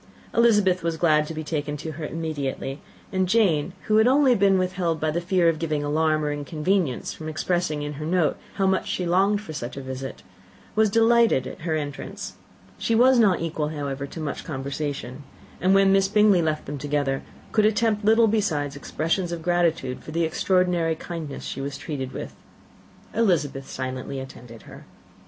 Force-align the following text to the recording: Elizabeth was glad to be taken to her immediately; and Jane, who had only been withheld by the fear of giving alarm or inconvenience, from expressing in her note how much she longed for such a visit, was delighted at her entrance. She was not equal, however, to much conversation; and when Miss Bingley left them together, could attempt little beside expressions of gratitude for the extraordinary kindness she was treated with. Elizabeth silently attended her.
Elizabeth 0.33 0.81
was 0.81 0.97
glad 0.97 1.27
to 1.27 1.33
be 1.35 1.43
taken 1.43 1.77
to 1.77 1.91
her 1.91 2.05
immediately; 2.07 2.81
and 3.11 3.29
Jane, 3.29 3.73
who 3.83 3.97
had 3.97 4.07
only 4.07 4.33
been 4.33 4.57
withheld 4.57 4.99
by 4.99 5.11
the 5.11 5.21
fear 5.21 5.47
of 5.47 5.59
giving 5.59 5.83
alarm 5.83 6.25
or 6.25 6.31
inconvenience, 6.31 7.13
from 7.13 7.29
expressing 7.29 7.83
in 7.83 7.93
her 8.01 8.05
note 8.07 8.35
how 8.55 8.65
much 8.65 8.87
she 8.89 9.05
longed 9.05 9.41
for 9.41 9.53
such 9.53 9.77
a 9.77 9.81
visit, 9.83 10.23
was 10.75 10.89
delighted 10.89 11.45
at 11.45 11.61
her 11.61 11.75
entrance. 11.75 12.33
She 12.79 12.95
was 12.95 13.19
not 13.19 13.41
equal, 13.41 13.67
however, 13.67 14.07
to 14.07 14.19
much 14.19 14.43
conversation; 14.43 15.21
and 15.61 15.75
when 15.75 15.93
Miss 15.93 16.07
Bingley 16.07 16.41
left 16.41 16.65
them 16.65 16.79
together, 16.79 17.21
could 17.51 17.67
attempt 17.67 18.03
little 18.03 18.27
beside 18.27 18.75
expressions 18.75 19.31
of 19.31 19.43
gratitude 19.43 20.03
for 20.03 20.09
the 20.09 20.23
extraordinary 20.23 20.95
kindness 20.95 21.43
she 21.43 21.61
was 21.61 21.77
treated 21.77 22.11
with. 22.11 22.33
Elizabeth 23.13 23.69
silently 23.69 24.19
attended 24.19 24.63
her. 24.63 24.85